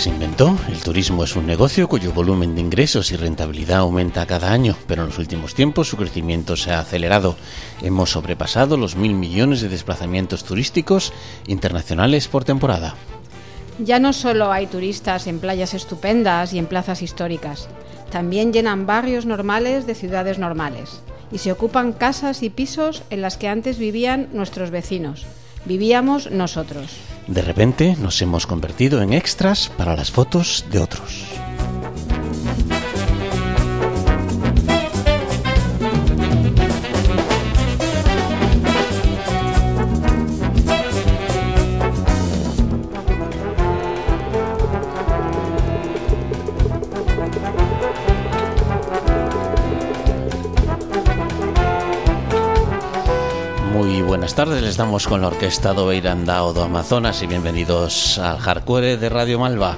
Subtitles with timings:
[0.00, 4.50] Se inventó, el turismo es un negocio cuyo volumen de ingresos y rentabilidad aumenta cada
[4.50, 7.36] año, pero en los últimos tiempos su crecimiento se ha acelerado.
[7.82, 11.12] Hemos sobrepasado los mil millones de desplazamientos turísticos
[11.46, 12.94] internacionales por temporada.
[13.78, 17.68] Ya no solo hay turistas en playas estupendas y en plazas históricas,
[18.10, 23.36] también llenan barrios normales de ciudades normales y se ocupan casas y pisos en las
[23.36, 25.26] que antes vivían nuestros vecinos.
[25.66, 26.96] Vivíamos nosotros.
[27.30, 31.39] De repente nos hemos convertido en extras para las fotos de otros.
[54.76, 59.76] Damos con la orquesta do Beirandao do Amazonas y bienvenidos al Hardcore de Radio Malva,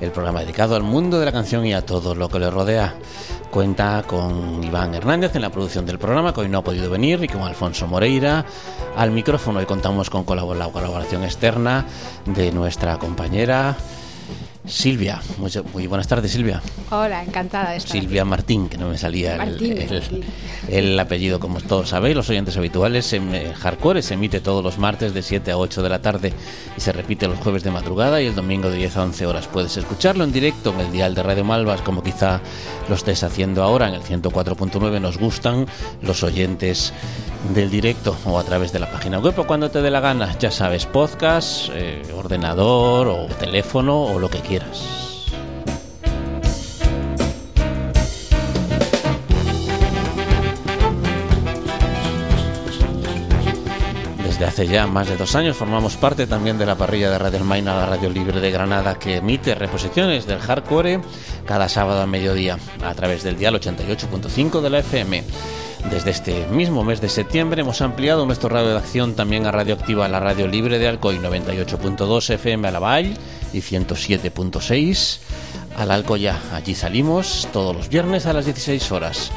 [0.00, 2.94] el programa dedicado al mundo de la canción y a todo lo que le rodea.
[3.50, 7.22] Cuenta con Iván Hernández en la producción del programa, que hoy no ha podido venir,
[7.22, 8.44] y con Alfonso Moreira
[8.96, 9.62] al micrófono.
[9.62, 11.84] Y contamos con la colaboración externa
[12.24, 13.76] de nuestra compañera
[14.64, 15.20] Silvia,
[15.72, 16.62] muy, buenas tardes Silvia.
[16.90, 19.36] Hola, encantada de estar Silvia Martín, que no me salía
[20.68, 23.12] el, apellido como todos sabéis, los oyentes habituales.
[23.12, 26.32] En eh, Hardcore se emite todos los martes de 7 a 8 de la tarde
[26.76, 29.48] y se repite los jueves de madrugada y el domingo de 10 a 11 horas.
[29.48, 32.40] Puedes escucharlo en directo en el dial de Radio Malvas, como quizá
[32.88, 35.00] lo estés haciendo ahora en el 104.9.
[35.00, 35.66] Nos gustan
[36.02, 36.92] los oyentes
[37.52, 40.38] del directo o a través de la página web o cuando te dé la gana.
[40.38, 44.51] Ya sabes, podcast, eh, ordenador o teléfono o lo que quieras.
[54.42, 57.44] Desde hace ya más de dos años formamos parte también de la parrilla de Radio
[57.44, 61.00] Maina, la radio libre de Granada, que emite reposiciones del hardcore
[61.46, 65.24] cada sábado a mediodía a través del dial 88.5 de la FM.
[65.90, 70.08] Desde este mismo mes de septiembre hemos ampliado nuestro radio de acción también a Radioactiva,
[70.08, 72.78] la radio libre de Alcoy 98.2 FM a la
[73.52, 75.18] y 107.6
[75.76, 76.40] al Alcoya.
[76.52, 79.30] Allí salimos todos los viernes a las 16 horas.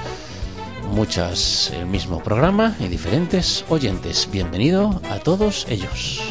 [0.92, 4.30] Muchas el mismo programa y diferentes oyentes.
[4.32, 6.22] Bienvenido a todos ellos.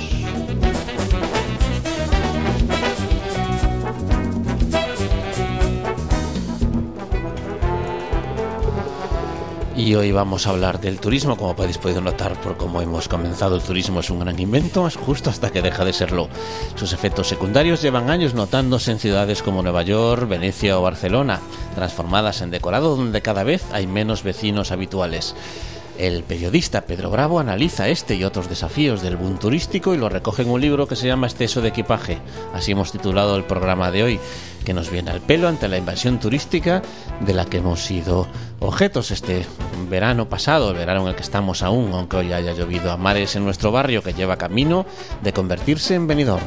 [9.76, 13.56] Y hoy vamos a hablar del turismo, como podéis podido notar por cómo hemos comenzado,
[13.56, 16.28] el turismo es un gran invento, justo hasta que deja de serlo.
[16.76, 21.40] Sus efectos secundarios llevan años notándose en ciudades como Nueva York, Venecia o Barcelona,
[21.74, 25.34] transformadas en decorado donde cada vez hay menos vecinos habituales.
[25.98, 30.42] El periodista Pedro Bravo analiza este y otros desafíos del boom turístico y lo recoge
[30.42, 32.18] en un libro que se llama Exceso de equipaje.
[32.52, 34.20] Así hemos titulado el programa de hoy,
[34.64, 36.82] que nos viene al pelo ante la invasión turística
[37.20, 38.26] de la que hemos sido
[38.60, 39.46] objetos este
[39.88, 43.36] verano pasado, el verano en el que estamos aún, aunque hoy haya llovido a mares
[43.36, 44.86] en nuestro barrio que lleva camino
[45.22, 46.40] de convertirse en venidor.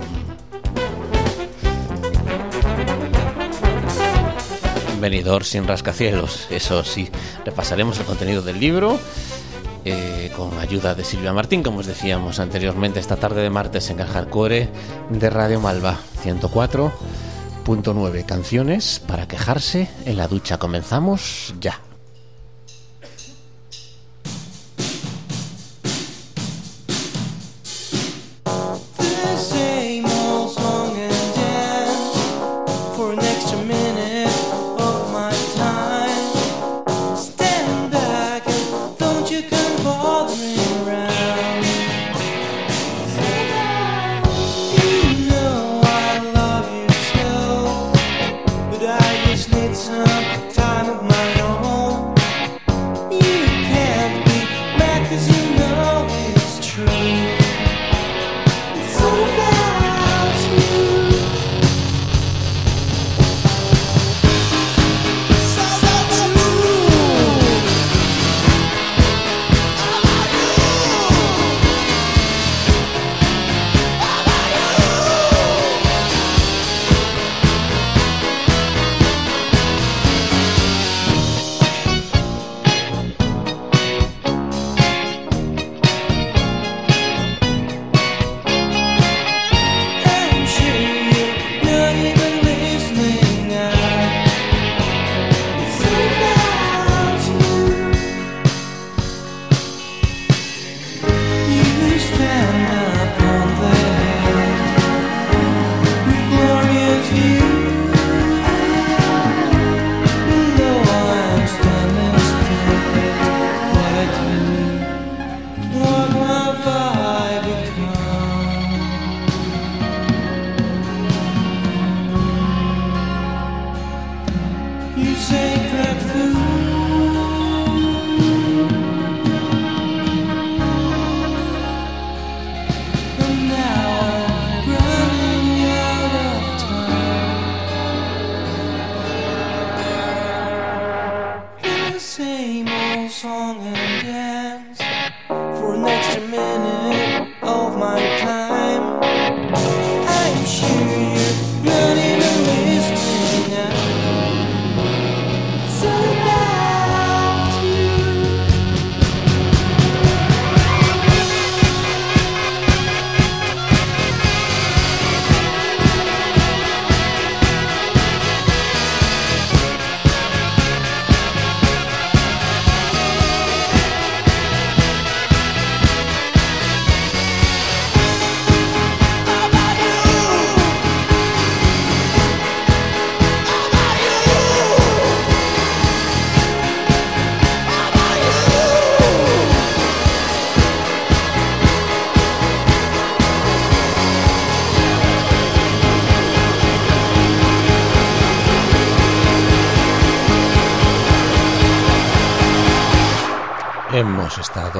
[4.99, 6.47] venidor sin rascacielos.
[6.49, 7.09] Eso sí,
[7.45, 8.99] repasaremos el contenido del libro
[9.85, 13.99] eh, con ayuda de Silvia Martín, como os decíamos anteriormente, esta tarde de martes en
[13.99, 14.69] el Hardcore
[15.09, 15.97] de Radio Malva
[17.67, 20.57] 104.9 canciones para quejarse en la ducha.
[20.57, 21.81] Comenzamos ya.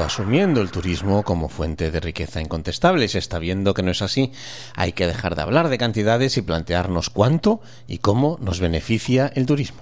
[0.08, 4.02] Asumiendo el turismo como fuente de riqueza incontestable y se está viendo que no es
[4.02, 4.32] así.
[4.74, 7.60] Hay que dejar de hablar de cantidades y plantearnos cuánto
[7.90, 9.82] y cómo nos beneficia el turismo.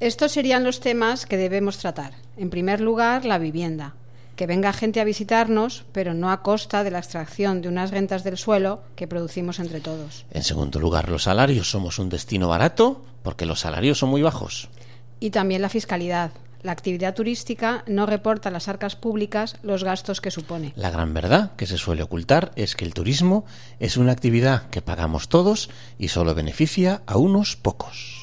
[0.00, 2.12] Estos serían los temas que debemos tratar.
[2.36, 3.94] En primer lugar, la vivienda.
[4.36, 8.24] Que venga gente a visitarnos, pero no a costa de la extracción de unas rentas
[8.24, 10.26] del suelo que producimos entre todos.
[10.30, 11.70] En segundo lugar, los salarios.
[11.70, 14.68] Somos un destino barato porque los salarios son muy bajos.
[15.20, 16.32] Y también la fiscalidad.
[16.62, 20.72] La actividad turística no reporta a las arcas públicas los gastos que supone.
[20.76, 23.44] La gran verdad que se suele ocultar es que el turismo
[23.78, 28.17] es una actividad que pagamos todos y solo beneficia a unos pocos.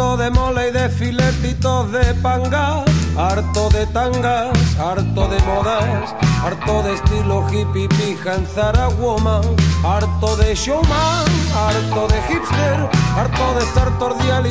[0.00, 2.82] Harto de mole y de filetitos de panga,
[3.18, 9.42] harto de tangas, harto de modas, harto de estilo hippie pija en Zaragoza,
[9.84, 14.46] harto de showman, harto de hipster, harto de estar tordial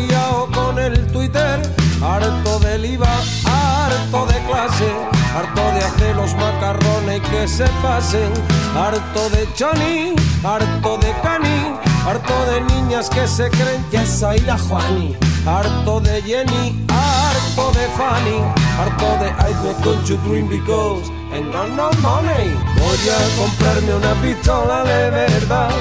[0.54, 1.60] con el Twitter,
[2.04, 4.92] harto del IVA, harto de clase,
[5.36, 8.32] harto de hacer los macarrones y que se pasen,
[8.78, 11.69] harto de Johnny, harto de Cani
[12.06, 15.16] harto de niñas que se creen que soy la Juani,
[15.46, 18.40] harto de Jenny, harto de Fanny,
[18.78, 22.50] harto de I don't you dream because and no no money.
[22.78, 25.72] Voy a comprarme una pistola de verdad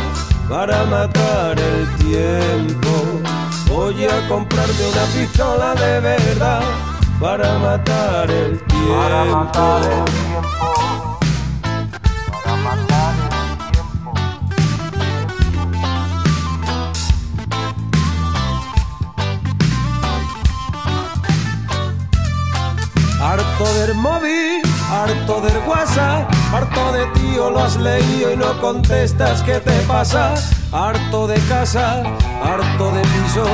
[0.49, 2.91] para matar el tiempo.
[3.69, 6.63] Voy a comprarme una pistola de verdad
[7.21, 8.95] para matar el tiempo.
[8.95, 10.68] Para matar el tiempo.
[23.59, 29.43] Harto del móvil, harto del WhatsApp, harto de tío lo has leído y no contestas,
[29.43, 30.35] ¿qué te pasa?
[30.71, 32.05] Harto de casa,
[32.45, 33.45] harto de piso,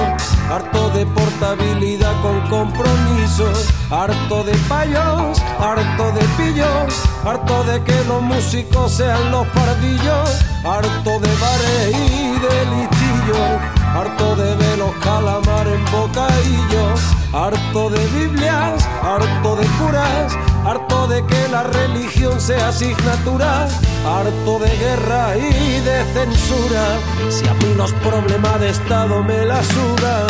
[0.50, 8.20] harto de portabilidad con compromisos, harto de payos, harto de pillos, harto de que los
[8.20, 15.66] músicos sean los pardillos, harto de bares y de listillos harto de ver los calamar
[15.68, 16.94] en bocadillo,
[17.34, 23.66] harto de Biblias, harto de curas, harto de que la religión sea asignatura,
[24.06, 26.84] harto de guerra y de censura.
[27.28, 30.26] Si a mí los problemas de Estado me la sudan,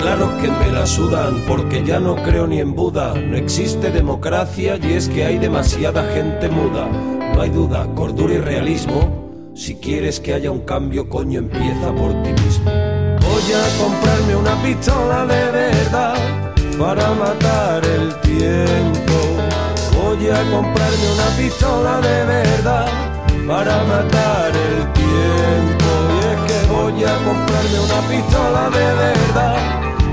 [0.00, 4.78] claro que me la sudan, porque ya no creo ni en Buda, no existe democracia
[4.82, 6.88] y es que hay demasiada gente muda.
[7.34, 9.28] No hay duda, cordura y realismo.
[9.54, 12.70] Si quieres que haya un cambio, coño, empieza por ti mismo.
[13.20, 16.37] Voy a comprarme una pistola de verdad
[16.78, 19.16] para matar el tiempo.
[19.96, 22.86] Voy a comprarme una pistola de verdad
[23.46, 25.90] para matar el tiempo.
[26.14, 29.56] Y es que voy a comprarme una pistola de verdad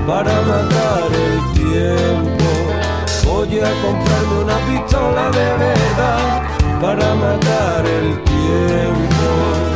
[0.06, 2.48] para matar el tiempo.
[3.24, 6.42] Voy a comprarme una pistola de verdad
[6.80, 9.75] para matar el tiempo.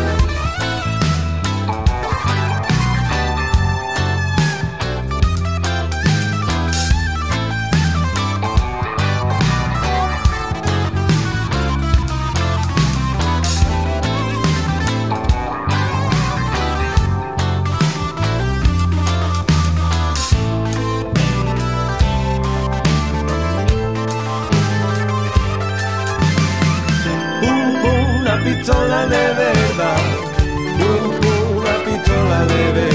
[29.06, 29.96] de verdad,
[31.56, 32.89] una pistola de verdad.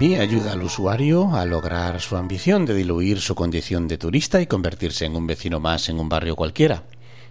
[0.00, 4.46] Airbnb ayuda al usuario a lograr su ambición de diluir su condición de turista y
[4.46, 6.84] convertirse en un vecino más en un barrio cualquiera.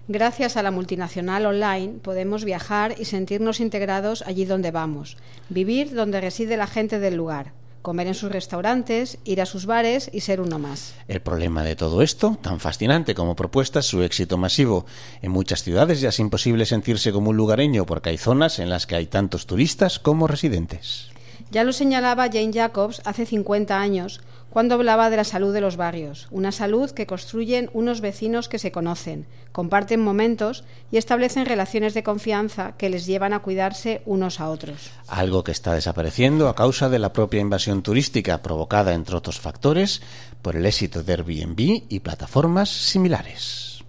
[0.10, 5.16] Gracias a la multinacional online podemos viajar y sentirnos integrados allí donde vamos,
[5.48, 10.10] vivir donde reside la gente del lugar, comer en sus restaurantes, ir a sus bares
[10.12, 10.94] y ser uno más.
[11.08, 14.86] El problema de todo esto, tan fascinante como propuesta, es su éxito masivo.
[15.22, 18.88] En muchas ciudades ya es imposible sentirse como un lugareño porque hay zonas en las
[18.88, 21.12] que hay tantos turistas como residentes.
[21.50, 25.78] Ya lo señalaba Jane Jacobs hace 50 años, cuando hablaba de la salud de los
[25.78, 31.94] barrios, una salud que construyen unos vecinos que se conocen, comparten momentos y establecen relaciones
[31.94, 34.92] de confianza que les llevan a cuidarse unos a otros.
[35.08, 40.02] Algo que está desapareciendo a causa de la propia invasión turística provocada, entre otros factores,
[40.42, 43.84] por el éxito de Airbnb y plataformas similares.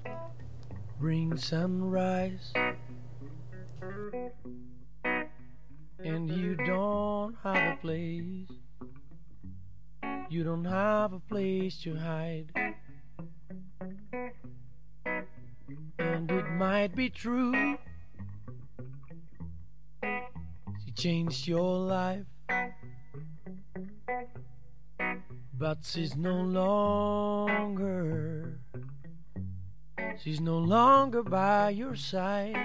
[1.01, 2.53] Bring sunrise.
[6.09, 8.49] And you don't have a place.
[10.31, 12.51] You don't have a place to hide.
[15.99, 17.77] And it might be true.
[20.03, 22.25] She changed your life.
[25.53, 27.89] But she's no longer.
[30.23, 32.57] She's no longer by your side.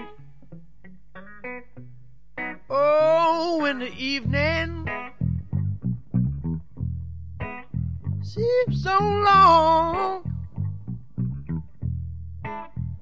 [2.70, 4.88] Oh, in the evening
[8.22, 10.22] seems so long,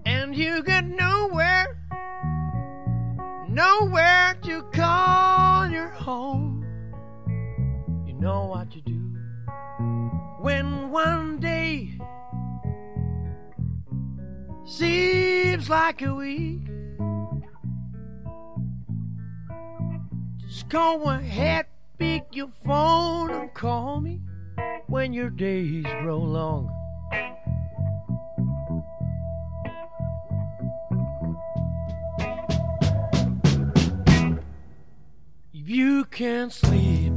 [0.07, 1.77] and you get nowhere,
[3.49, 6.65] nowhere to call your home.
[8.07, 9.03] You know what you do
[10.41, 11.99] when one day
[14.65, 16.62] seems like a week.
[20.73, 21.67] Go ahead,
[21.99, 24.19] pick your phone and call me
[24.87, 26.71] when your days grow long.
[35.53, 37.12] If you can't sleep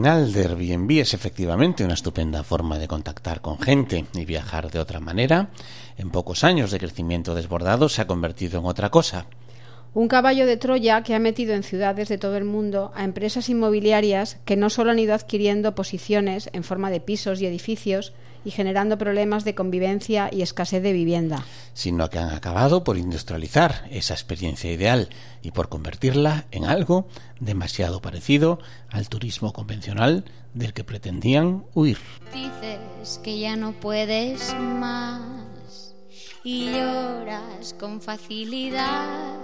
[0.00, 4.78] original de Airbnb es efectivamente una estupenda forma de contactar con gente y viajar de
[4.78, 5.50] otra manera,
[5.98, 9.26] en pocos años de crecimiento desbordado se ha convertido en otra cosa.
[9.92, 13.50] Un caballo de Troya que ha metido en ciudades de todo el mundo a empresas
[13.50, 18.50] inmobiliarias que no solo han ido adquiriendo posiciones en forma de pisos y edificios, y
[18.50, 21.44] generando problemas de convivencia y escasez de vivienda.
[21.74, 25.08] Sino que han acabado por industrializar esa experiencia ideal
[25.42, 27.06] y por convertirla en algo
[27.38, 28.58] demasiado parecido
[28.90, 30.24] al turismo convencional
[30.54, 31.98] del que pretendían huir.
[32.32, 35.94] Dices que ya no puedes más
[36.42, 39.38] y lloras con facilidad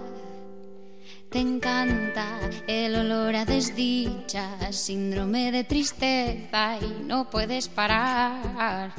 [1.31, 8.93] te encanta el olor a desdicha, síndrome de tristeza y no puedes parar.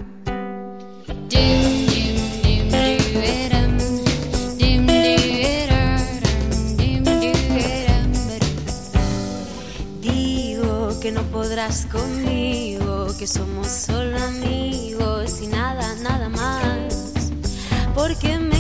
[10.02, 17.22] Digo que no podrás conmigo, que somos solo amigos y nada, nada más.
[17.96, 18.57] Porque me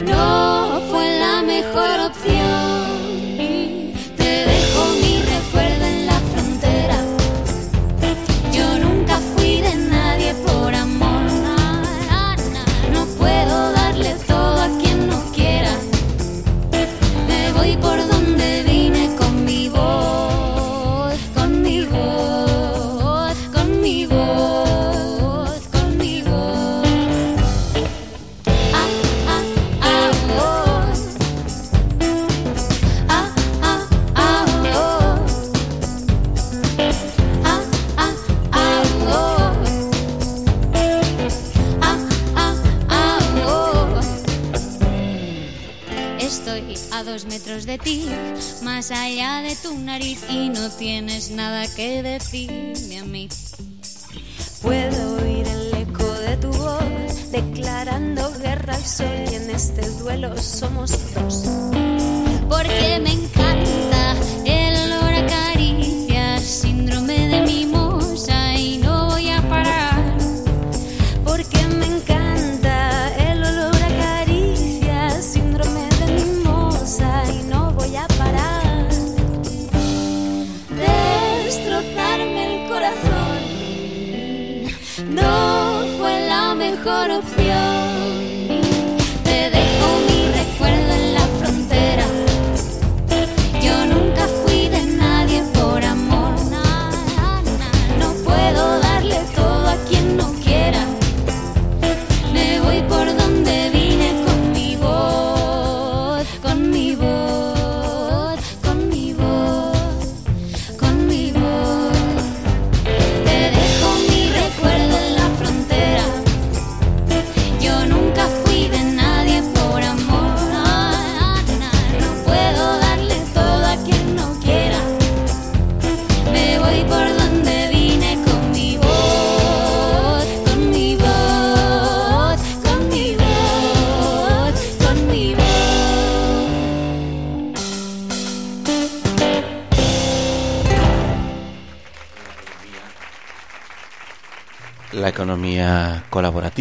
[0.00, 1.97] no fue la mejor
[47.66, 48.08] de ti,
[48.62, 53.28] más allá de tu nariz y no tienes nada que decirme a mí.
[54.62, 60.36] Puedo oír el eco de tu voz declarando guerra al sol y en este duelo
[60.40, 61.44] somos dos.
[62.48, 63.97] Porque me encanta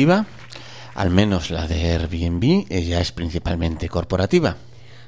[0.06, 4.56] al menos la de Airbnb, ella es principalmente corporativa.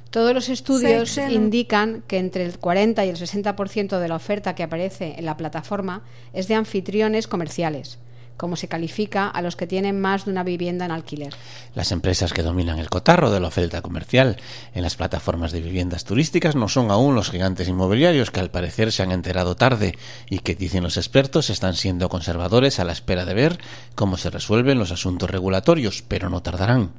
[0.10, 4.56] Todos los estudios Sexen- indican que entre el 40 y el 60% de la oferta
[4.56, 6.02] que aparece en la plataforma
[6.34, 7.99] es de anfitriones comerciales,
[8.39, 11.34] como se califica a los que tienen más de una vivienda en alquiler.
[11.75, 14.38] Las empresas que dominan el cotarro de la oferta comercial
[14.73, 18.93] en las plataformas de viviendas turísticas no son aún los gigantes inmobiliarios que al parecer
[18.93, 19.97] se han enterado tarde
[20.30, 23.60] y que, dicen los expertos, están siendo conservadores a la espera de ver
[23.93, 26.91] cómo se resuelven los asuntos regulatorios, pero no tardarán.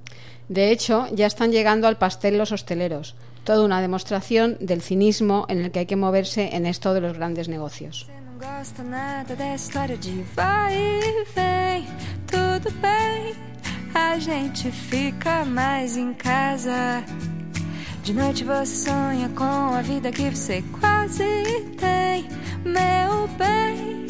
[0.50, 5.62] De hecho, ya están llegando al pastel los hosteleros, toda una demostración del cinismo en
[5.62, 8.08] el que hay que moverse en esto de los grandes negocios.
[8.40, 11.86] Gosta nada dessa história de vai e vem,
[12.26, 13.36] tudo bem.
[13.92, 17.04] A gente fica mais em casa.
[18.02, 21.22] De noite você sonha com a vida que você quase
[21.78, 22.30] tem,
[22.64, 24.06] meu bem.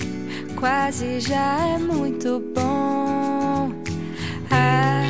[0.55, 3.73] Quase já é muito bom.
[4.49, 5.03] A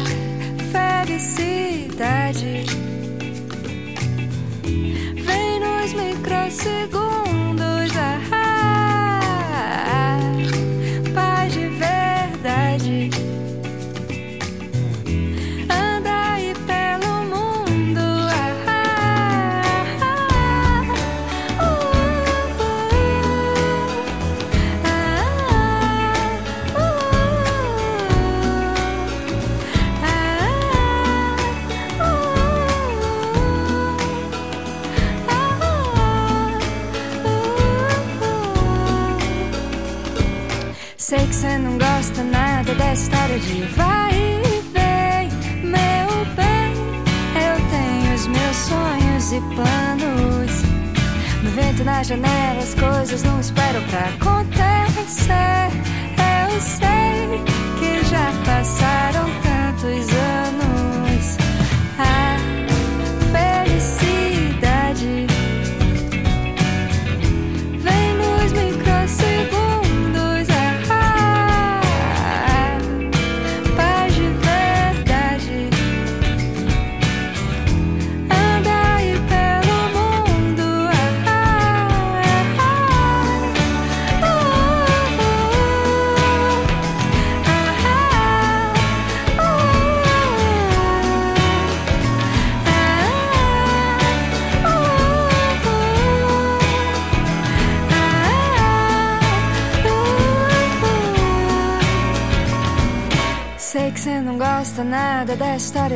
[1.04, 2.64] felicidade
[5.14, 7.10] vem nos microsegundos.
[8.32, 8.39] Ah,
[41.40, 45.30] você não gosta nada dessa história de vai e vem,
[45.64, 46.74] meu bem.
[47.34, 50.62] Eu tenho os meus sonhos e planos.
[51.42, 55.70] No vento na janela, as coisas não esperam pra acontecer.
[56.18, 57.42] Eu sei
[57.78, 60.39] que já passaram tantos anos.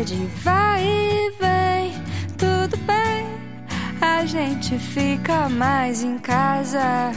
[0.03, 1.93] De vai e vem,
[2.37, 3.27] tudo bem.
[4.01, 7.13] A gente fica mais em casa.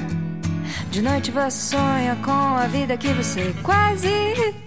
[0.91, 4.09] De noite você sonha com a vida que você quase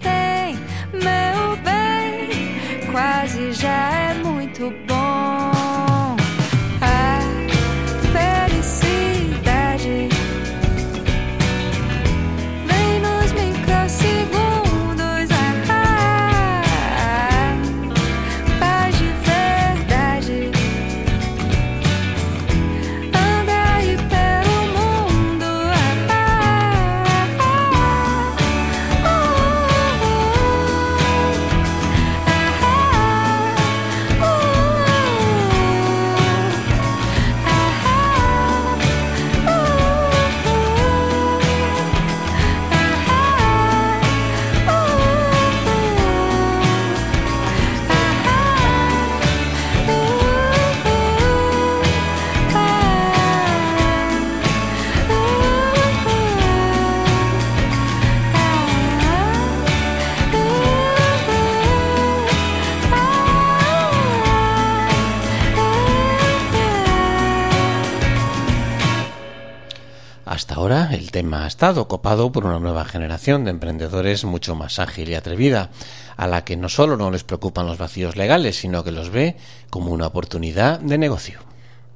[0.01, 0.55] tem,
[0.91, 2.91] meu bem.
[2.91, 4.73] Quase já é muito
[71.21, 75.69] tema ha estado copado por una nueva generación de emprendedores mucho más ágil y atrevida,
[76.17, 79.35] a la que no solo no les preocupan los vacíos legales, sino que los ve
[79.69, 81.50] como una oportunidad de negocio.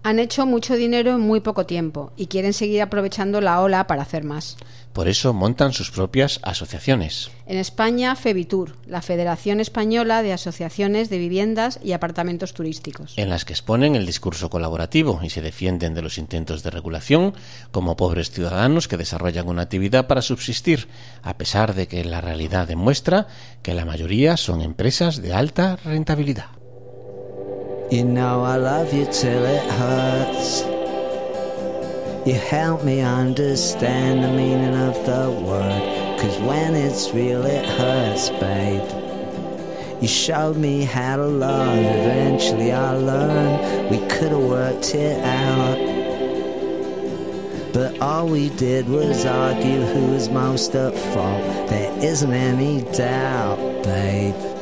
[0.05, 4.03] Han hecho mucho dinero en muy poco tiempo y quieren seguir aprovechando la ola para
[4.03, 4.55] hacer más.
[4.93, 7.31] Por eso montan sus propias asociaciones.
[7.47, 13.15] En España, FEBITUR, la Federación Española de Asociaciones de Viviendas y Apartamentos Turísticos.
[13.17, 17.33] en las que exponen el discurso colaborativo y se defienden de los intentos de regulación
[17.71, 20.87] como pobres ciudadanos que desarrollan una actividad para subsistir,
[21.23, 23.25] a pesar de que la realidad demuestra
[23.63, 26.49] que la mayoría son empresas de alta rentabilidad.
[27.91, 30.61] You know I love you till it hurts.
[32.27, 36.19] You help me understand the meaning of the word.
[36.19, 38.81] Cause when it's real, it hurts, babe.
[40.01, 45.77] You showed me how to love, eventually I learned we could have worked it out.
[47.71, 51.69] But all we did was argue who was most at fault.
[51.69, 54.54] There isn't any doubt, babe.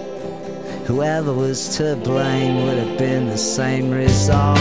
[0.86, 4.58] Whoever was to blame would have been the same result.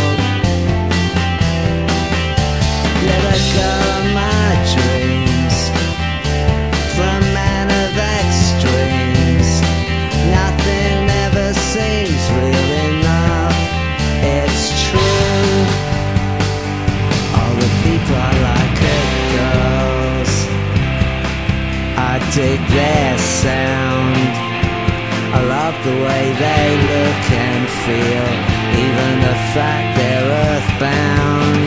[3.09, 5.57] Let her go of my dreams
[6.95, 9.51] from man of extremes.
[10.31, 13.59] Nothing ever seems real enough.
[14.23, 15.67] It's true.
[17.35, 20.33] All the people I like are girls.
[21.99, 24.52] I dig their sound.
[25.35, 28.29] I love the way they look and feel,
[28.85, 31.65] even the fact they're earthbound.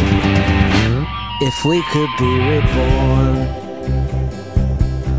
[1.42, 3.38] If we could be reborn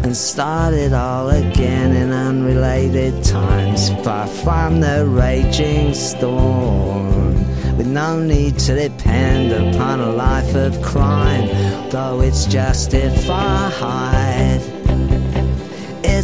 [0.05, 7.35] and start it all again in unrelated times, far from the raging storm,
[7.77, 11.49] with no need to depend upon a life of crime,
[11.91, 13.17] though it's justified.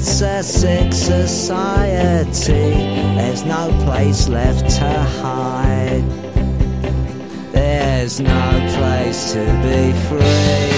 [0.05, 2.75] It's a sick society.
[3.15, 4.91] There's no place left to
[5.23, 6.03] hide.
[7.53, 10.75] There's no place to be free.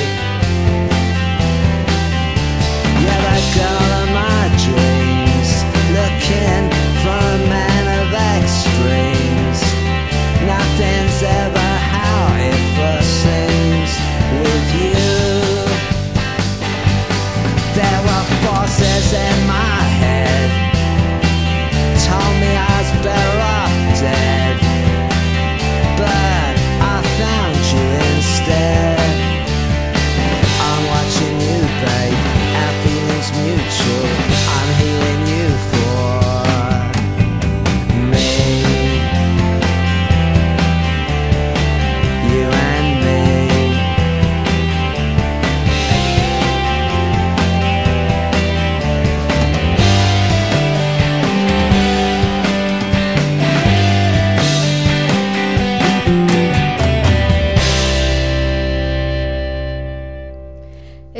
[3.00, 5.50] You're the girl of my dreams,
[5.96, 6.73] looking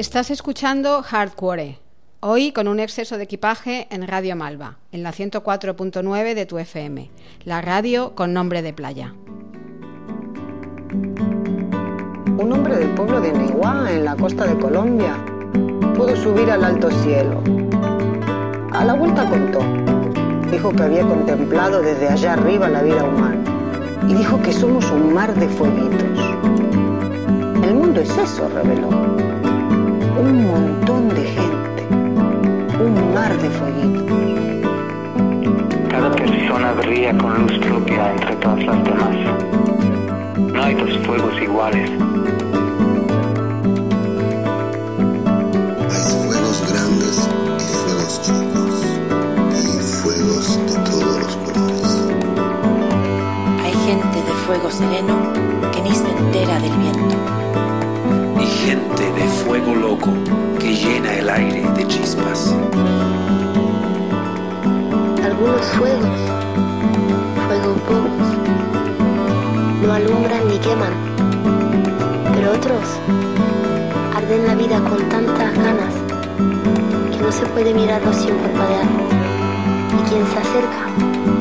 [0.05, 1.79] Estás escuchando Hardcore,
[2.21, 7.11] hoy con un exceso de equipaje en Radio Malva, en la 104.9 de tu FM,
[7.47, 9.15] la radio con nombre de playa.
[12.37, 15.17] Un hombre del pueblo de Neguá, en la costa de Colombia,
[15.97, 17.43] pudo subir al alto cielo.
[18.73, 19.61] A la vuelta contó.
[20.51, 23.43] Dijo que había contemplado desde allá arriba la vida humana.
[24.07, 26.21] Y dijo que somos un mar de fueguitos.
[27.65, 29.24] El mundo es eso, reveló.
[30.25, 31.87] Un montón de gente.
[32.83, 34.23] Un mar de fueguitos.
[35.91, 39.17] Cada persona brilla con luz propia entre todas las demás.
[40.55, 41.91] No hay dos fuegos iguales.
[45.91, 48.75] Hay fuegos grandes y fuegos chicos.
[49.53, 49.63] Y
[50.01, 51.85] fuegos de todos los colores.
[53.63, 55.15] Hay gente de fuego sereno
[55.71, 57.44] que ni se entera del viento.
[58.65, 60.11] Gente de fuego loco
[60.59, 62.55] que llena el aire de chispas.
[65.23, 66.19] Algunos fuegos,
[67.47, 68.29] fuegos bobos,
[69.83, 70.95] no alumbran ni queman,
[72.33, 72.89] pero otros
[74.17, 75.95] arden la vida con tantas ganas
[77.13, 78.87] que no se puede mirarlo sin parpadear.
[79.93, 81.34] Y quien se acerca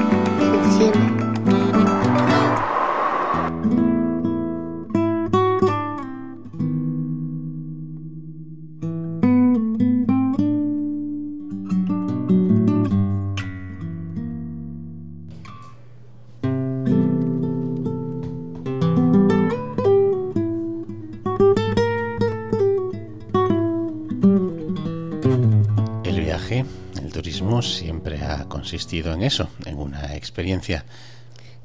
[28.63, 30.86] consistido en eso, en una experiencia.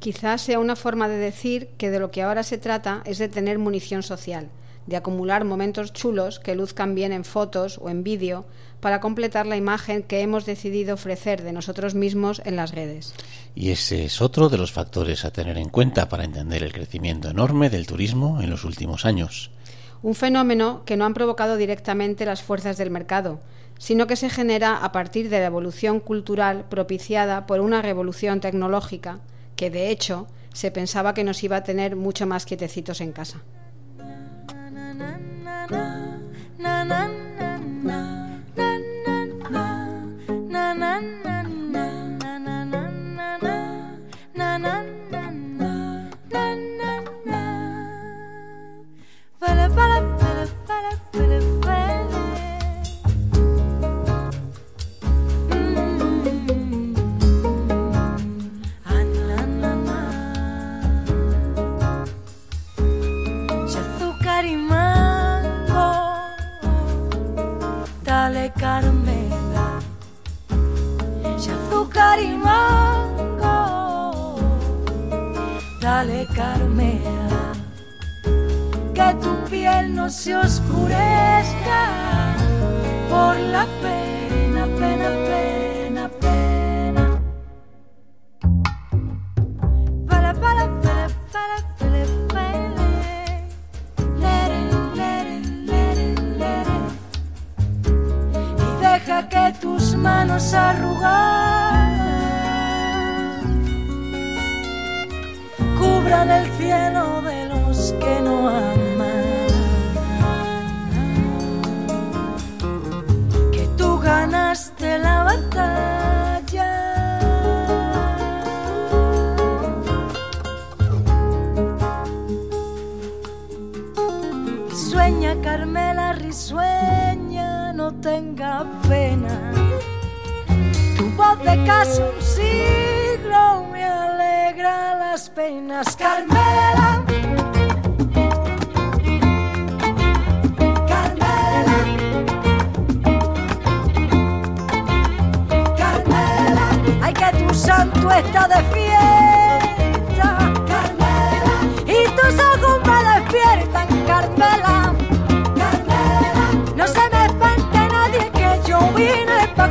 [0.00, 3.28] Quizás sea una forma de decir que de lo que ahora se trata es de
[3.28, 4.48] tener munición social,
[4.88, 8.46] de acumular momentos chulos que luzcan bien en fotos o en vídeo
[8.80, 13.14] para completar la imagen que hemos decidido ofrecer de nosotros mismos en las redes.
[13.54, 17.30] Y ese es otro de los factores a tener en cuenta para entender el crecimiento
[17.30, 19.52] enorme del turismo en los últimos años.
[20.02, 23.40] Un fenómeno que no han provocado directamente las fuerzas del mercado,
[23.78, 29.20] sino que se genera a partir de la evolución cultural propiciada por una revolución tecnológica
[29.56, 33.42] que, de hecho, se pensaba que nos iba a tener mucho más quietecitos en casa.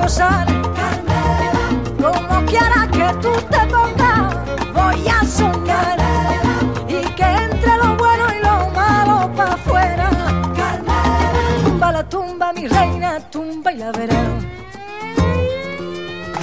[0.07, 0.47] Gozar,
[0.79, 1.65] Carmela.
[2.01, 4.35] Como quiera que tú te pongas,
[4.73, 5.99] voy a soñar.
[6.87, 10.09] Y que entre lo bueno y lo malo para afuera,
[10.55, 11.61] Carmela.
[11.65, 14.43] Tumba la tumba, mi reina, tumba y la verás.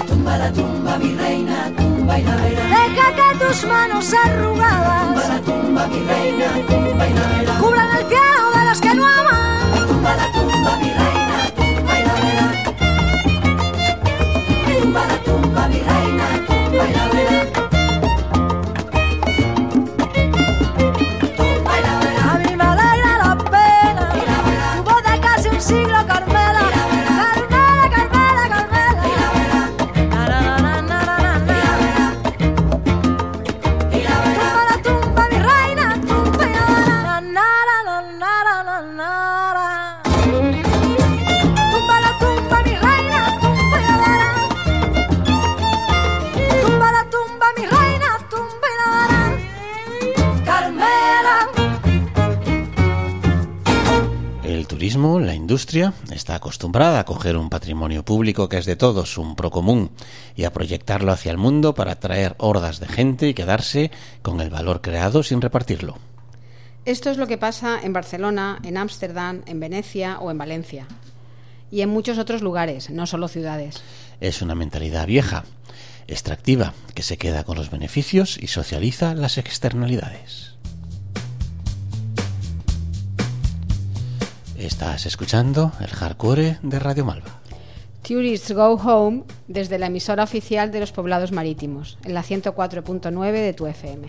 [0.08, 2.70] Tumba la tumba, mi reina, tumba y la verás.
[2.70, 5.06] Deja que tus manos arrugadas.
[5.06, 7.60] Tumba la tumba, mi reina, tumba y la verás.
[7.62, 9.86] Cubran el cielo de los que no aman.
[9.88, 10.78] Tumba la tumba,
[15.68, 17.43] mi reina, tú bailablera.
[55.74, 59.90] está acostumbrada a coger un patrimonio público que es de todos, un procomún,
[60.36, 63.90] y a proyectarlo hacia el mundo para atraer hordas de gente y quedarse
[64.22, 65.98] con el valor creado sin repartirlo.
[66.84, 70.86] Esto es lo que pasa en Barcelona, en Ámsterdam, en Venecia o en Valencia.
[71.70, 73.82] Y en muchos otros lugares, no solo ciudades.
[74.20, 75.44] Es una mentalidad vieja,
[76.06, 80.53] extractiva, que se queda con los beneficios y socializa las externalidades.
[84.64, 87.38] Estás escuchando el hardcore de Radio Malva.
[88.00, 93.52] Tourists Go Home desde la emisora oficial de los poblados marítimos, en la 104.9 de
[93.52, 94.08] tu FM.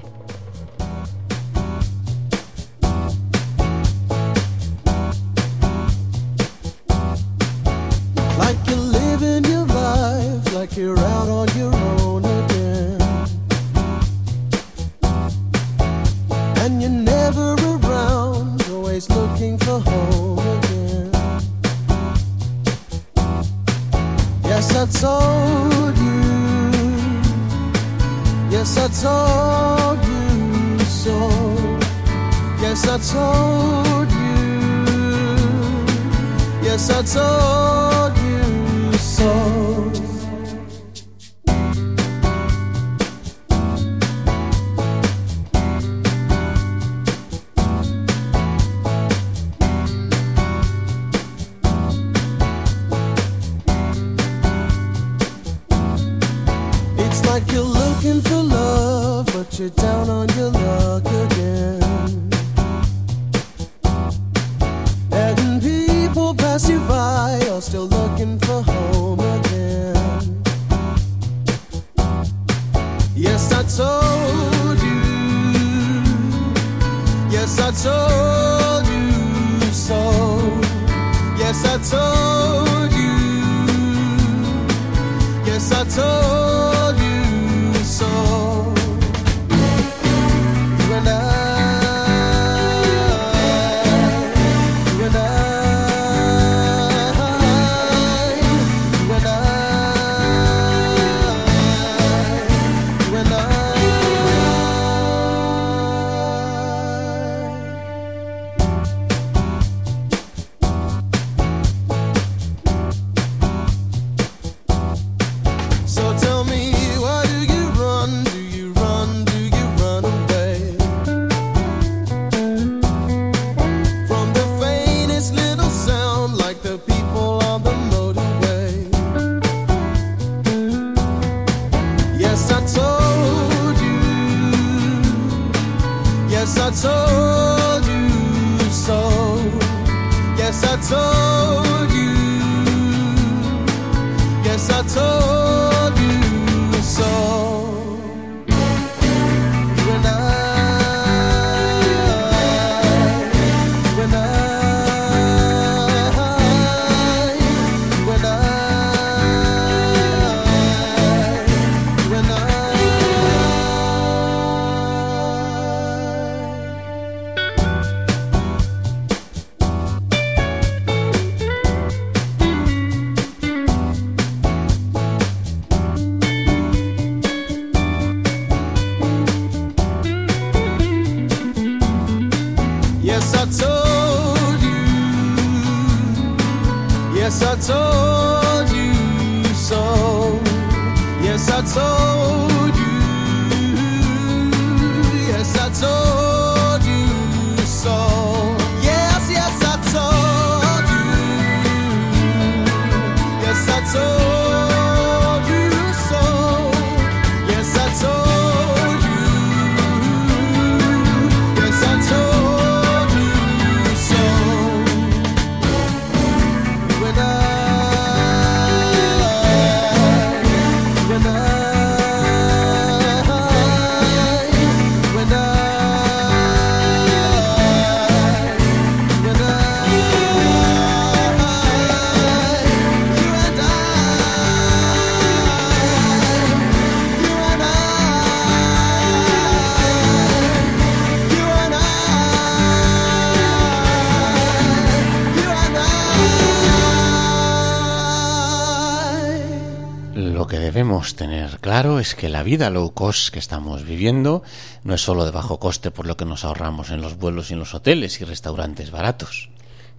[251.14, 254.42] tener claro es que la vida low cost que estamos viviendo
[254.84, 257.54] no es solo de bajo coste por lo que nos ahorramos en los vuelos y
[257.54, 259.52] en los hoteles y restaurantes baratos.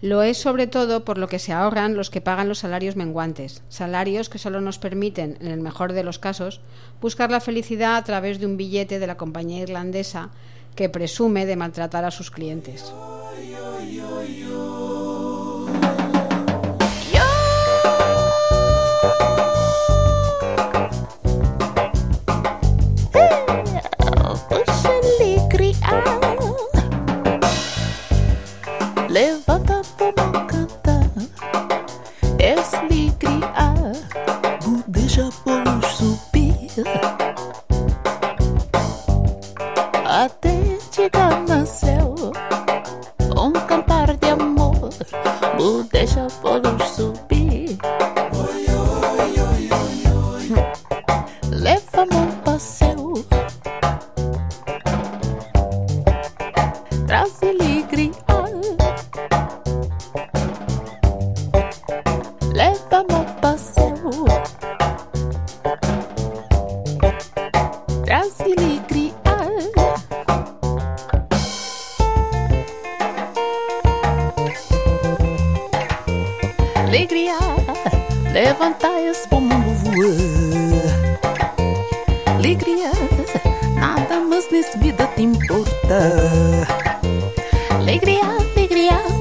[0.02, 3.62] Lo es sobre todo por lo que se ahorran los que pagan los salarios menguantes,
[3.68, 6.60] salarios que solo nos permiten, en el mejor de los casos,
[7.00, 10.30] buscar la felicidad a través de un billete de la compañía irlandesa
[10.74, 12.92] que presume de maltratar a sus clientes.
[29.08, 31.10] Levanta, toma, canta,
[32.36, 33.92] desligria, ah,
[34.62, 36.84] budeja, vamos subir.
[40.04, 42.14] Até chegar no céu,
[43.38, 44.90] um cantar de amor,
[45.56, 46.75] budeja, vamos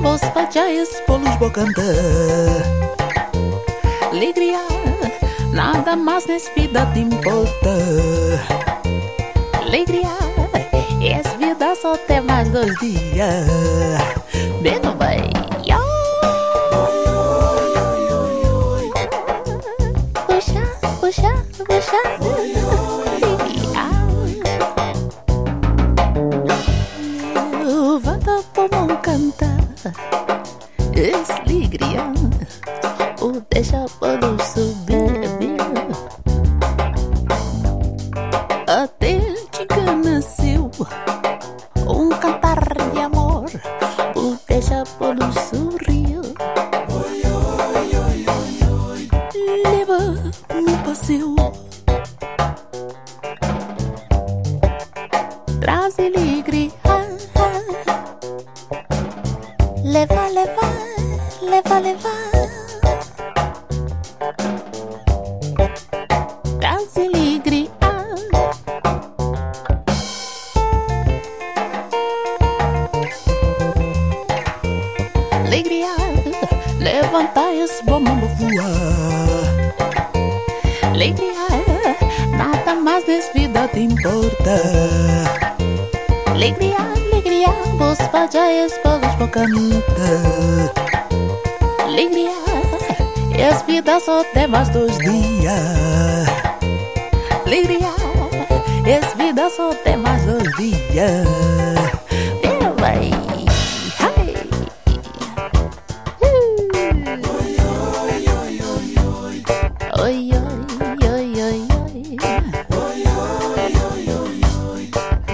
[0.06, 1.82] vos pajais polos vou cantar.
[4.12, 4.62] Alegria,
[5.52, 7.74] nada mais nessa vida te importa.
[9.64, 10.16] Alegria,
[11.04, 13.48] essa vida só tem mais dois dias.
[14.62, 15.22] Bem, não vai.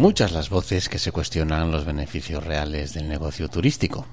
[0.01, 4.07] Muchas las voces que se cuestionan los beneficios reales del negocio turístico.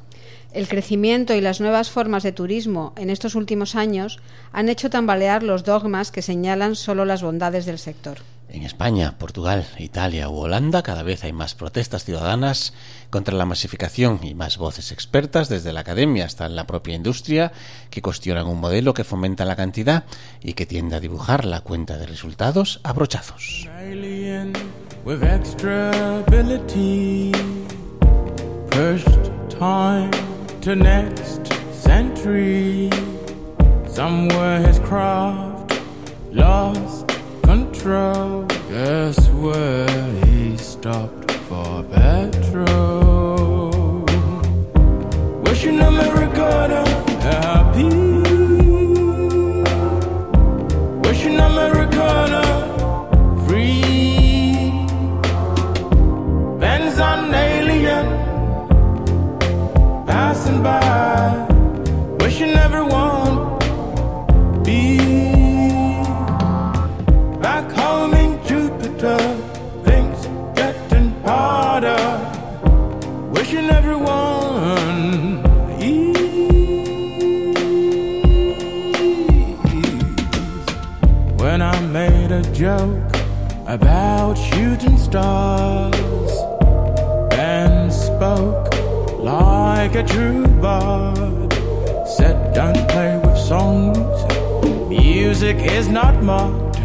[0.52, 4.18] El crecimiento y las nuevas formas de turismo en estos últimos años
[4.52, 8.18] han hecho tambalear los dogmas que señalan solo las bondades del sector.
[8.50, 12.74] En España, Portugal, Italia u Holanda cada vez hay más protestas ciudadanas
[13.08, 17.52] contra la masificación y más voces expertas desde la academia hasta en la propia industria
[17.88, 20.04] que cuestionan un modelo que fomenta la cantidad
[20.42, 23.68] y que tiende a dibujar la cuenta de resultados a brochazos.
[23.78, 24.52] Alien
[25.04, 25.90] with extra
[26.26, 27.32] ability.
[28.70, 30.10] Pushed time
[30.60, 32.90] to next century.
[33.86, 35.80] Somewhere his craft
[36.32, 37.08] lost
[37.42, 38.44] control.
[38.68, 41.17] Guess where he stopped
[60.68, 61.46] by.
[62.20, 63.34] Wishing everyone
[64.66, 64.82] be
[67.46, 69.18] back home in Jupiter.
[69.88, 70.20] Things
[70.60, 72.04] getting harder.
[73.34, 74.98] Wishing everyone
[75.88, 76.26] ease.
[81.42, 83.12] When I made a joke
[83.76, 85.87] about shooting stars
[89.98, 91.52] a true bard.
[92.06, 93.98] Said, don't play with songs.
[94.88, 96.78] Music is not marked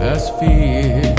[0.00, 1.17] as fear's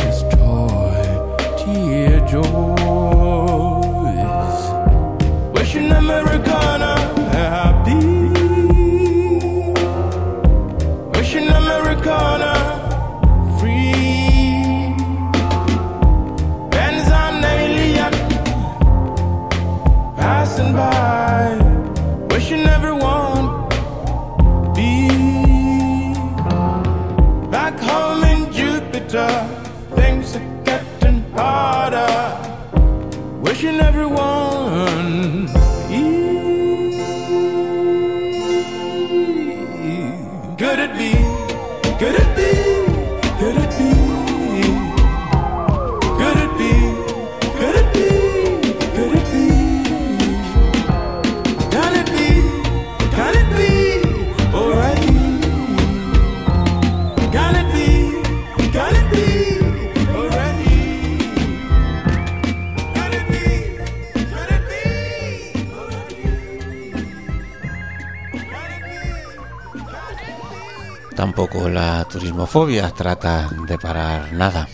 [72.49, 74.67] la turismofobia trata de parar nada.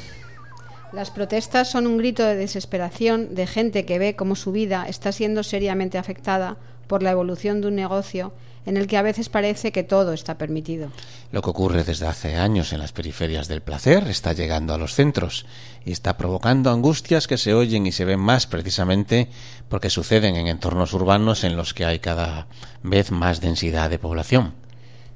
[0.94, 5.12] Las protestas son un grito de desesperación de gente que ve cómo su vida está
[5.12, 6.56] siendo seriamente afectada
[6.88, 8.32] por la evolución de un negocio
[8.66, 10.90] en el que a veces parece que todo está permitido.
[11.34, 14.94] Lo que ocurre desde hace años en las periferias del placer está llegando a los
[14.94, 15.46] centros
[15.84, 19.28] y está provocando angustias que se oyen y se ven más precisamente
[19.68, 22.48] porque suceden en entornos urbanos en los que hay cada
[22.84, 24.64] vez más densidad de población.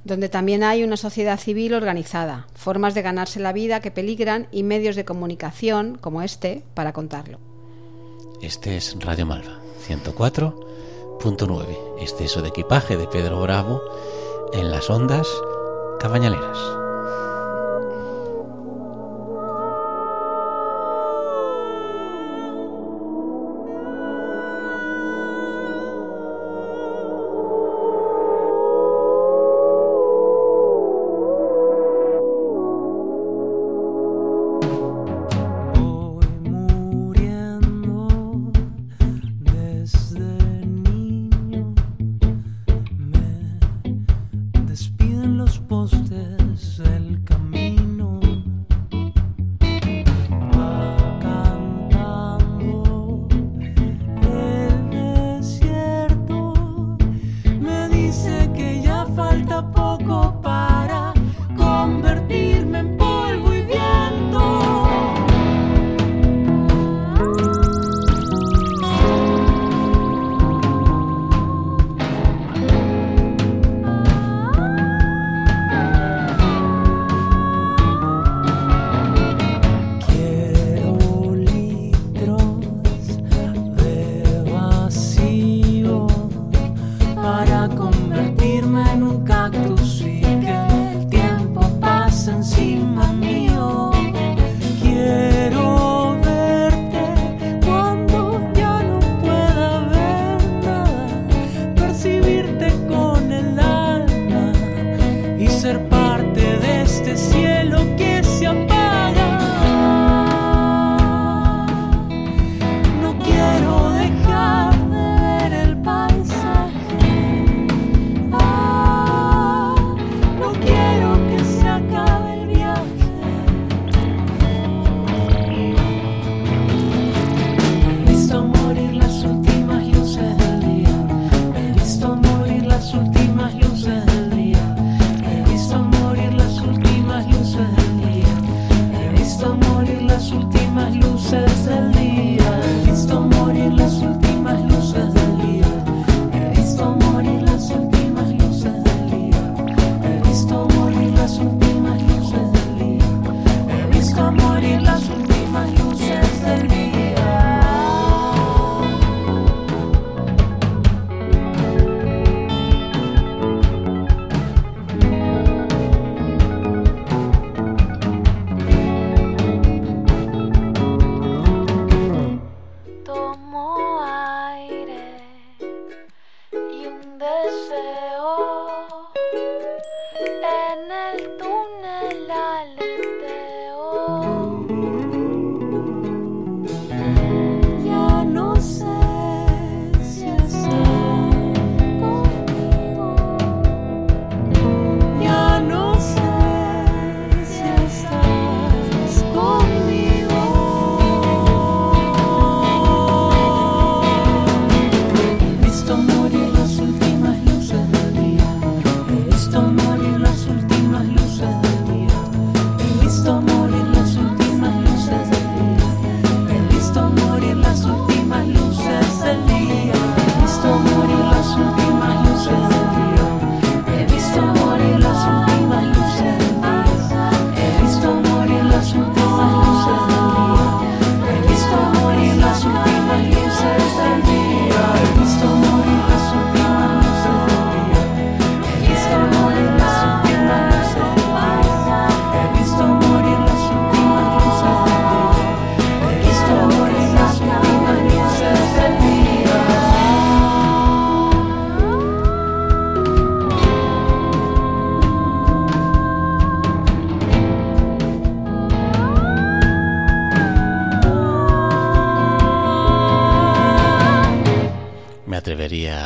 [0.03, 4.63] Donde también hay una sociedad civil organizada, formas de ganarse la vida que peligran y
[4.63, 7.39] medios de comunicación como este para contarlo.
[8.41, 13.81] Este es Radio Malva 104.9, exceso de equipaje de Pedro Bravo
[14.53, 15.27] en las ondas
[15.99, 16.78] cabañaleras.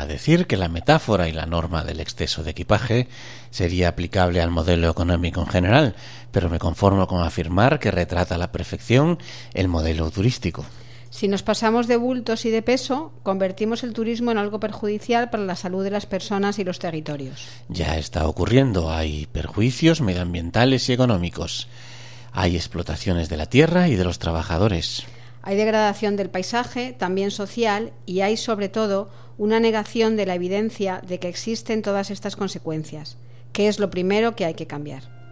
[0.04, 3.08] a decir que la metáfora y la norma del exceso de equipaje
[3.49, 5.95] sería aplicable al modelo económico en general,
[6.32, 9.18] pero me conformo con afirmar que retrata a la perfección
[9.54, 10.66] el modelo turístico.
[11.10, 15.43] Si nos pasamos de bultos y de peso, convertimos el turismo en algo perjudicial para
[15.43, 17.47] la salud de las personas y los territorios.
[17.70, 18.91] Ya está ocurriendo.
[18.91, 21.68] Hay perjuicios medioambientales y económicos.
[22.32, 25.04] Hay explotaciones de la tierra y de los trabajadores.
[25.45, 31.01] Hay degradación del paisaje, también social, y hay sobre todo una negación de la evidencia
[31.05, 33.17] de que existen todas estas consecuencias,
[33.51, 35.22] que es lo primero que hay que cambiar.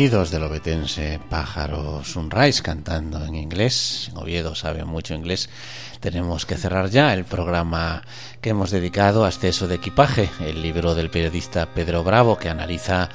[0.00, 5.50] Sonidos del obetense pájaro Sunrise cantando en inglés, Oviedo sabe mucho inglés,
[6.00, 8.00] tenemos que cerrar ya el programa
[8.40, 13.10] que hemos dedicado a exceso de equipaje, el libro del periodista Pedro Bravo que analiza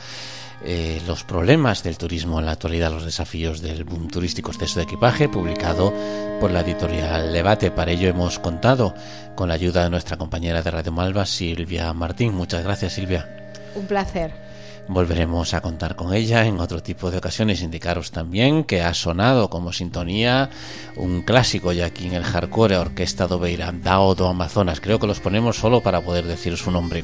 [0.64, 4.84] eh, los problemas del turismo en la actualidad, los desafíos del boom turístico exceso de
[4.84, 5.92] equipaje, publicado
[6.40, 7.72] por la editorial Debate.
[7.72, 8.94] Para ello hemos contado
[9.34, 12.36] con la ayuda de nuestra compañera de Radio Malva, Silvia Martín.
[12.36, 13.28] Muchas gracias, Silvia.
[13.74, 14.45] Un placer.
[14.88, 17.62] Volveremos a contar con ella en otro tipo de ocasiones.
[17.62, 20.50] Indicaros también que ha sonado como sintonía
[20.96, 24.80] un clásico ya aquí en el hardcore Orquesta do Beira, Dao do Amazonas.
[24.80, 27.04] Creo que los ponemos solo para poder decir su nombre.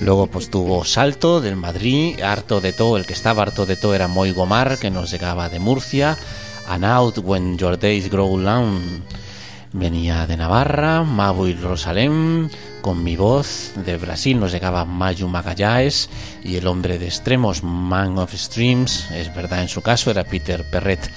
[0.00, 3.94] Luego pues tuvo Salto del Madrid, Harto de todo, el que estaba harto de todo
[3.94, 6.18] era Moy Gomar, que nos llegaba de Murcia,
[6.68, 8.80] Anaut When Your Days Grow Long
[9.72, 12.50] venía de Navarra, Mabu y Rosalén,
[12.84, 16.10] con mi voz de Brasil nos llegaba Mayu Magallanes
[16.42, 20.62] y el hombre de extremos, Man of Streams, es verdad en su caso era Peter
[20.70, 21.10] Perret.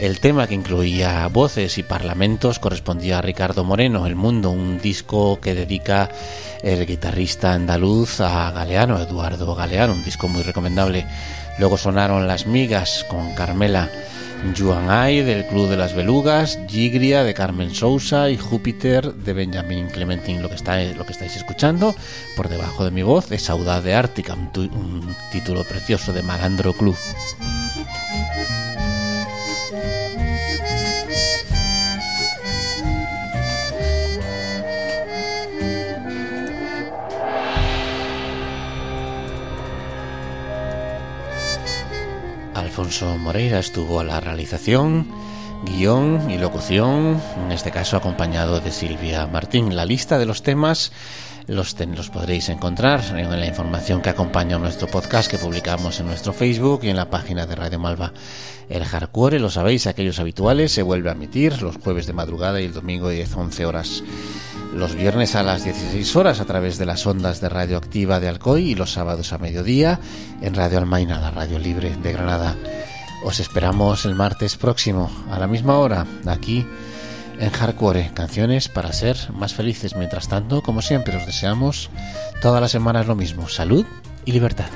[0.00, 5.38] El tema que incluía voces y parlamentos correspondía a Ricardo Moreno, El Mundo, un disco
[5.42, 6.08] que dedica
[6.62, 11.04] el guitarrista andaluz a Galeano, Eduardo Galeano, un disco muy recomendable.
[11.58, 13.90] Luego sonaron Las Migas con Carmela.
[14.54, 19.88] Yuan Ai del Club de las Belugas, Gigria de Carmen Sousa y Júpiter de Benjamin
[19.88, 20.40] Clementín.
[20.40, 20.56] Lo que,
[20.96, 21.94] lo que estáis escuchando
[22.36, 26.96] por debajo de mi voz es Saudade Ártica, un, un título precioso de Malandro Club.
[42.80, 45.06] Alfonso Moreira estuvo a la realización,
[45.66, 49.76] guion y locución, en este caso acompañado de Silvia Martín.
[49.76, 50.90] La lista de los temas
[51.46, 51.74] los,
[52.10, 56.88] podréis encontrar en la información que acompaña nuestro podcast que publicamos en nuestro Facebook y
[56.88, 58.14] en la página de Radio Malva.
[58.70, 62.64] El hardcore, lo sabéis, aquellos habituales, se vuelve a emitir los jueves de madrugada y
[62.64, 64.02] el domingo de 10-11 horas
[64.74, 68.70] los viernes a las 16 horas a través de las ondas de radioactiva de Alcoy
[68.70, 70.00] y los sábados a mediodía
[70.40, 72.56] en Radio Almaina, la radio libre de Granada.
[73.24, 76.66] Os esperamos el martes próximo a la misma hora aquí
[77.38, 79.96] en Hardcore, canciones para ser más felices.
[79.96, 81.90] Mientras tanto, como siempre, os deseamos
[82.40, 83.84] todas las semanas lo mismo, salud
[84.24, 84.68] y libertad.